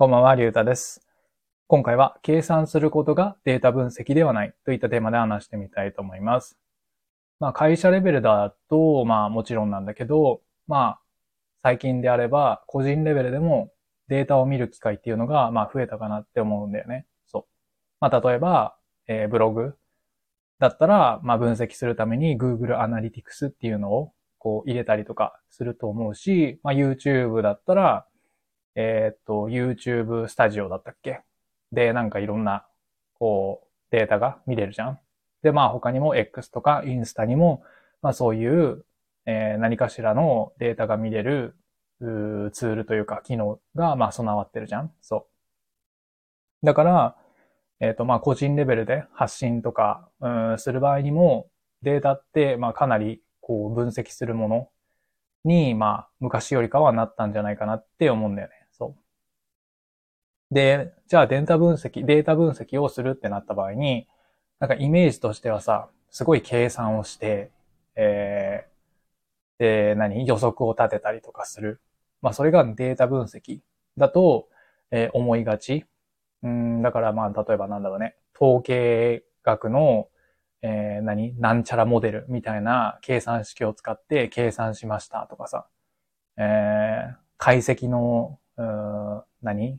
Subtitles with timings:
[0.00, 1.06] こんばんは、りゅうたです。
[1.66, 6.56] 今回は計算することがデータ分析ではないといったテーマで話してみたいと思います。
[7.38, 11.00] まあ会社レベルだと、まあもちろんなんだけど、まあ
[11.62, 13.74] 最近であれば個人レベルでも
[14.08, 17.04] データを見る機会っていうのがまあ増えたかなって思うんだよね。
[17.26, 17.44] そう。
[18.00, 18.76] まあ例えば、
[19.06, 19.74] えーブログ
[20.60, 28.06] だったら、まあ分析するために Google Analytics っていうのをこう入れたりとかすると思うし、まあ YouTube だったら、
[28.74, 31.20] えっと、YouTube スタジオだったっけ？
[31.72, 32.66] で、なんかいろんな、
[33.18, 35.00] こう、データが見れるじゃん？
[35.42, 37.62] で、まあ他にも X とかインスタにも、
[38.02, 38.84] まあそういう、
[39.26, 41.56] えー何かしらのデータが見れる、
[42.00, 44.92] うーツールというか機能が、まあ備わってるじゃん？
[45.00, 45.28] そ
[46.62, 46.66] う。
[46.66, 47.16] だから、
[47.80, 51.48] えっ、と、まあ個人レベルで発信とか、うん、する場合にも、
[51.82, 54.68] データって、まあかなり、こう分析するもの
[55.44, 58.54] に、まあ昔よりかはなったんじゃないかなって思うんだよね。
[60.50, 64.08] で、じゃあデータ分析、データ分析をするってなった場合に、
[64.58, 67.50] なんかイメージとしてはさ、すごい計算をして、
[67.94, 70.26] えー、で、何？
[70.26, 71.80] 予測を立てたりとかする。
[72.20, 73.60] まあそれがデータ分析
[73.96, 74.48] だと、
[74.90, 75.84] えー思いがち。
[76.42, 80.08] うん、だからまあ例えばなんだろうね、統計学の、
[80.62, 81.38] えー何？
[81.38, 85.66] なんちゃらモデルみたいな計算式を使って計算しましたとかさ、
[86.36, 89.78] えー解析の、うん何？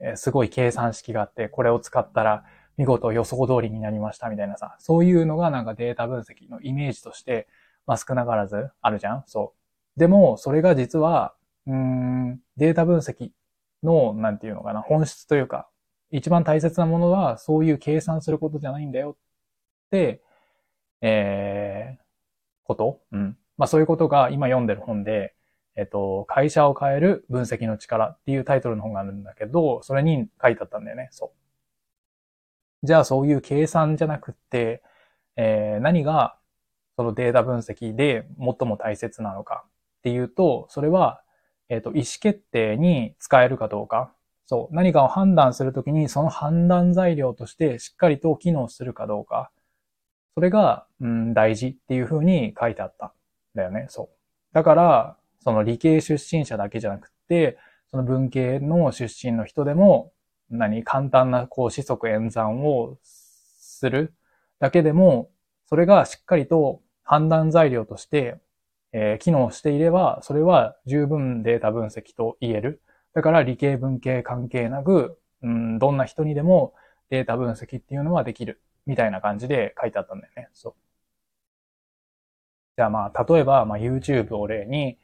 [0.00, 2.44] えすごい計算式があって、これを使ったら
[2.76, 7.48] 見事予想通りになりましたみたいなさ、そういうのがなんかデータ分析のイメージとして、
[7.86, 9.54] まあ少なからずあるじゃんそ
[9.96, 10.00] う。
[10.00, 11.34] でも、それが実は、
[11.66, 13.30] うん、データ分析
[13.82, 15.68] の、なんていうのかな、本質というか、
[16.10, 19.16] 一番大切なものは、そういう計算することじゃないんだよっ
[19.90, 20.22] て、
[21.00, 22.02] えー、
[22.64, 23.00] こと？
[23.12, 23.38] うん。
[23.56, 25.34] まあそういうことが今読んでる本で、
[25.76, 31.08] えっと、会社を変える分析の力っていうタイトルの本があるんだけど、それに書いてあったんだよね。
[31.12, 31.32] そ
[32.82, 32.86] う。
[32.86, 34.82] じゃあそういう計算じゃなくって、
[35.36, 36.38] えー何が
[36.96, 39.64] そのデータ分析で最も大切なのか
[39.98, 41.22] っていうと、それは、
[41.68, 44.12] えっと、意思決定に使えるかどうか。
[44.46, 44.74] そう。
[44.74, 49.50] 何かを判断するときに、その判断材料としてしっかりと機能するかどうか。
[50.34, 53.12] それが、うん、大事っていうふうに書いてあったん
[53.56, 53.86] だよね。
[53.90, 54.08] そう。
[54.54, 55.16] だから、
[55.46, 57.56] その理系出身者だけじゃなくて、
[57.88, 60.12] その文系の出身の人でも、
[60.50, 64.12] 何、簡単な、こう、四則演算をする
[64.58, 65.30] だけでも、
[65.68, 68.40] それがしっかりと判断材料として、
[68.92, 72.82] えー機能していれば、それは十分データ分析と言える。
[73.14, 76.74] だから理系文系関係なく、うん、どんな人にでも
[77.10, 78.60] データ分析っていうのはできる。
[78.84, 80.48] みたいな感じで書いてあったんだよね。
[80.52, 80.74] そう。
[82.76, 84.98] じゃあまあ、例えば、まあ YouTube を例に、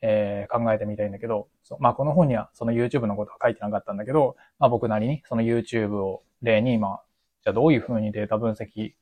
[0.00, 7.02] えー考えてみたいんだけど、そうまあこの本にはその YouTube のことは書いてなかったんだけど、まあ僕なりにその YouTube を例に、まあ、
[7.44, 8.92] じゃあどういうふうにデータ分析、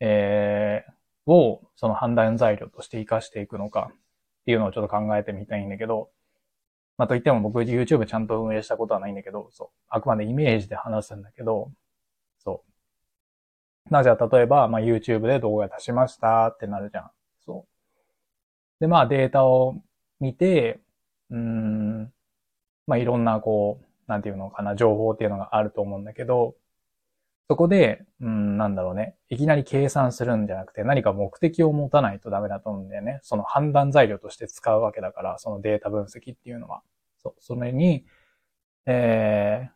[0.00, 0.92] えー
[1.26, 3.96] をその判断材料として活かしていくのかっ
[4.46, 6.10] ていうのをちょっと考えてみたいんだけど、
[6.98, 9.68] まあといっても僕 YouTube ちゃんと運営したことはないんだけど、そう。
[9.88, 11.72] あくまでイメージで話すんだけど、
[12.38, 12.64] そ
[13.90, 13.92] う。
[13.92, 17.10] な、じゃあ例えば、まあ YouTube で動画出しましたってなるじゃん。
[17.44, 17.66] そ
[18.80, 18.80] う。
[18.80, 19.76] で、まあデータを
[20.20, 20.80] 見て、
[21.30, 22.12] うーん、
[22.86, 26.56] まあいろんなこう、なんていうのかな、情報っていうのがあると思うんだけど、
[27.48, 29.16] そこで、うん、なんだろうね。
[29.28, 33.18] いきなり計算するんじゃなくて、何か目的を持たないとダメだと思うんだよね。
[33.22, 36.82] その判断材料として使うわけだから、そのデータ分析っていうのは。
[37.18, 38.04] そう、それに、
[38.86, 39.68] え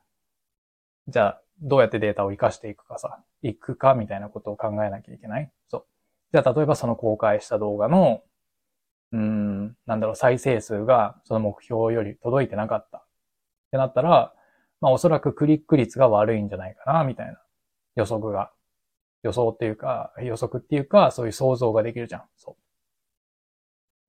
[1.09, 5.51] ー、じゃあ、どうやってデータを活かしていくかさ、いくかみたいなことを考えなきゃいけない。
[5.69, 5.87] そう。
[6.33, 8.23] じゃあ、例えばその公開した動画の、
[9.15, 12.99] うん、なんだろう、再生数がその目標より届いてなかった。
[12.99, 13.03] っ
[13.71, 14.35] てなったら、
[14.81, 17.41] まあおそらくクリック率が悪いんじゃないかな、みたいな
[17.95, 18.51] 予測が。
[19.23, 22.25] 予想っていうか、予測っていうか、そういう想像ができるじゃん。
[22.37, 22.57] そ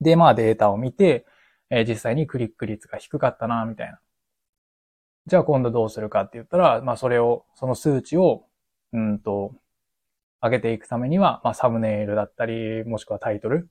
[0.00, 0.04] う。
[0.04, 1.24] で、まあデータを見て、
[1.70, 4.00] えー実際にクリック率が低かったな、みたいな。
[5.26, 8.44] じゃあ今度どうするかって言ったら、まあそれを、その数値を、
[8.92, 9.54] うんと、
[10.42, 13.68] 上げていくためには、まあサムネイルだったり、もしくはタイトル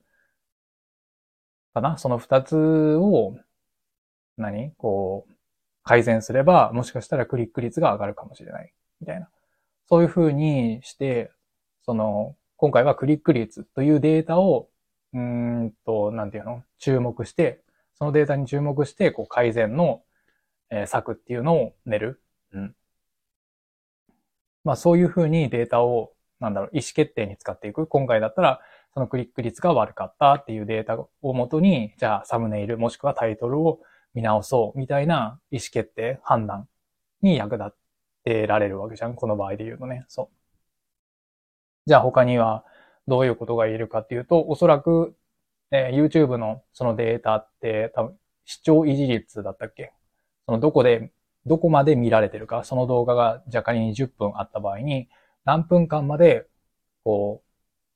[1.75, 1.97] かな？
[1.97, 2.55] その二つ
[2.95, 3.35] を、
[4.37, 4.71] 何？
[4.77, 5.33] こう、
[5.83, 8.73] 改善すれば、もしかしたらクリック率が上がるかもしれない。
[8.99, 9.29] みたいな。
[9.87, 11.31] そういう風にして、
[11.85, 14.69] その、今回はクリック率というデータを、
[15.13, 16.63] うんと、なんていうの？
[16.79, 17.61] 注目して、
[17.93, 20.01] そのデータに注目して、こう改善の、
[20.71, 22.21] えー策っていうのを練る。
[22.51, 22.75] うん。
[24.63, 27.87] まあそういう風にデータを、なんだろう、意思決定に使っていく。
[27.87, 28.61] 今回だったら、
[28.93, 33.79] そのクリック率が悪かったっていうデータをもとに、じゃあサムネイルもしくはタイトルを
[34.13, 36.67] 見直そうみたいな意思決定、判断
[37.21, 37.75] に役立っ
[38.23, 39.15] てられるわけじゃん。
[39.15, 40.05] この場合で言うとね。
[40.07, 40.27] そう。
[41.85, 42.63] じゃあ他には
[43.07, 45.15] どういうことが言えるかっていうと、おそらく、
[45.71, 49.91] えー、YouTube のそのデータって多分視聴維持率だったっけ？
[50.45, 51.11] そのどこで、
[51.45, 55.09] どこまで見られてるか、その動画が若干に10分あった場合に、
[55.45, 56.47] 何分間まで、
[57.03, 57.43] こ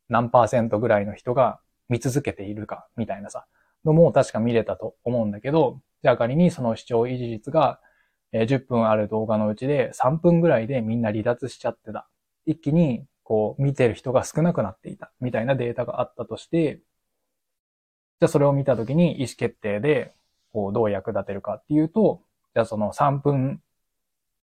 [0.09, 1.59] う、何パーセントぐらいの人が
[1.89, 3.45] 見続けているか、みたいなさ、
[3.85, 7.79] のも確か見れたと思うんだけど、じゃあ仮にその視聴維持率が
[8.31, 12.07] え10分ある動画のうちで3分ぐらいでみんな離脱しちゃってた。
[12.45, 15.11] 一気にこう見てる人が少なくなっていた。
[15.19, 16.81] みたいなデータがあったとして、
[18.19, 20.13] じゃあそれを見たときに意思決定で
[20.51, 22.21] こうどう役立てるかっていうと、
[22.53, 23.61] じゃあその3分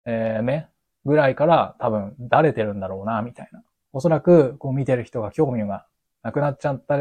[0.05, 0.69] 目
[1.05, 3.63] ぐらいから多分だれてるんだろうな、みたいな。
[3.93, 5.87] おそらくこう見てる人が興味が
[6.23, 6.97] なくなっちゃった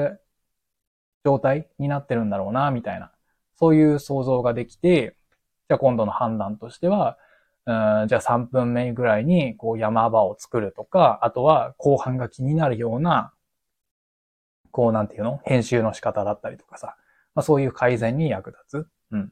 [1.24, 3.12] 状態になってるんだろうな、みたいな。
[3.56, 5.16] そういう想像ができて、
[5.70, 7.18] じゃあ今度の判断としては、
[7.66, 13.32] うんじゃあ3分目ぐらいにこう山場を作るとか、あとは後半が気になるような、
[14.72, 15.40] こうなんていうの？
[15.46, 16.98] 編集の仕方だったりとかさ。
[17.36, 18.88] まあそういう改善に役立つ。
[19.12, 19.32] うん。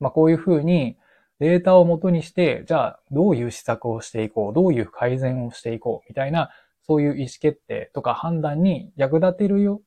[0.00, 0.96] まあこういうふうに
[1.38, 6.50] データを元にして、じゃあどういう施策をしていこう、どういう改善をしていこう、みたいな、
[6.86, 9.82] そういう意思決定とか判断に役立てるよ、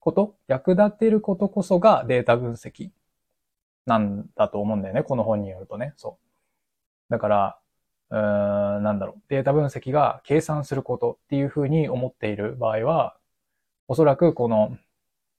[0.00, 2.90] こと、役立てることこそがデータ分析
[3.86, 5.02] なんだと思うんだよね。
[5.02, 5.94] この本によるとね。
[5.96, 6.18] そ
[7.10, 7.12] う。
[7.12, 7.58] だから、
[8.10, 9.22] うーん、なんだろう。
[9.28, 13.16] データ分析が計算することっていうふうに思っている場合は、
[13.88, 14.76] おそらくこの、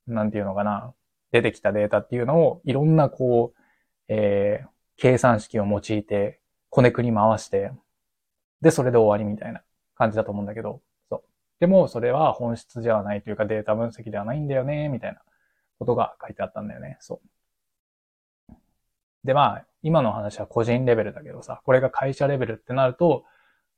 [0.08, 0.94] なんていうのかな。
[1.34, 3.60] 出てきたデータっていうのをいろんなこう、
[4.08, 4.68] えー、
[4.98, 7.72] 計算式を用いて、こねくり回して、
[8.62, 9.62] で、それで終わりみたいな
[9.96, 11.24] 感じだと思うんだけど、そう。
[11.60, 15.22] でも、それは本質ではないというかデータ分析ではないんだよね、みたいな
[15.80, 16.98] ことが書いてあったんだよね。
[17.00, 17.22] そ
[18.50, 18.56] う。
[19.24, 23.26] で、まあ、今の話は個人レベルだけどさ、これが会社レベルってなると、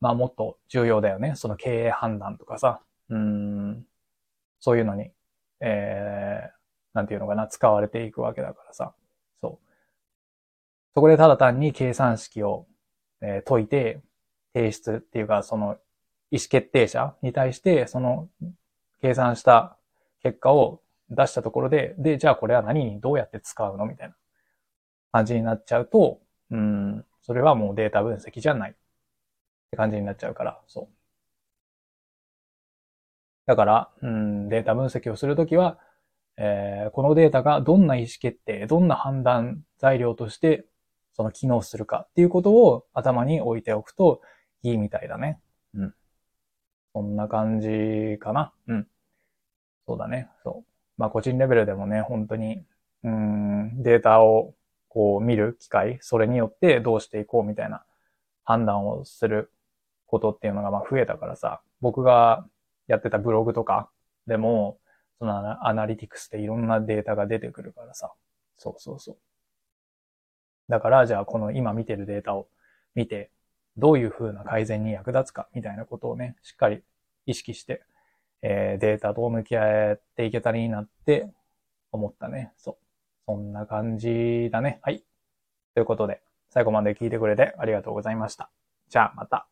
[0.02, 1.34] まあもっと重要だよね。
[1.36, 3.86] その経営判断とかさ、うん、
[4.60, 5.12] そういうのに、
[5.62, 6.52] えー、
[6.94, 8.94] なんていうのかな、使われていくわけだからさ。
[9.42, 9.65] そう。
[10.96, 12.68] そこでただ単に計算式を、
[13.22, 14.02] え、解いて、
[14.54, 15.76] 提出っていうか、その
[16.32, 18.30] 意思決定者に対して、その
[19.02, 19.78] 計算した
[20.24, 24.16] 結果を出したところで、で、じゃあこれは何にどうやって使うのみたいな
[25.12, 28.74] 感じになっちゃうと、うん、それはもうデータ分析じゃないっ
[29.72, 30.88] て感じになっちゃうから、そう。
[33.48, 35.78] だから、うん、データ分析をするときは、
[36.38, 40.66] えー、このデータがどんな意思決定、どんな判断材料として
[41.16, 44.22] その機能するかっていうことを頭に置いておくと
[44.64, 45.40] いいみたいだね。
[45.74, 45.94] うん。
[46.94, 48.54] そんな感じかな。
[48.68, 48.88] うん。
[49.88, 50.30] そうだね。
[50.44, 50.72] そう。
[50.98, 52.66] まあ個人レベルでもね、本当に、
[53.04, 54.56] うん、データを
[54.90, 57.86] こう見る機会、それによってどうしていこうみたいな
[58.44, 59.52] 判断をする
[60.08, 62.46] ことっていうのがまあ増えたからさ、僕が
[62.88, 63.90] やってたブログとか
[64.28, 64.80] でも、
[65.20, 68.12] そのアナリティクスでいろんなデータが出てくるからさ。
[68.58, 69.18] そうそうそう。
[70.70, 72.48] だから、じゃあこの今見てるデータを
[72.96, 73.32] 見て、
[73.78, 76.82] どういう風な改善に役立つかみたいなことをね、しっかり
[77.26, 77.84] 意識して、
[78.42, 81.30] えー、データと向き合っていけたらいいなって
[81.92, 82.52] 思ったね。
[82.58, 82.78] そう。
[83.26, 84.80] そんな感じだね。
[84.84, 85.04] はい。
[85.74, 88.50] ということで、最後まで聞いてくれてありがとうございました。
[88.90, 89.48] じゃあまた。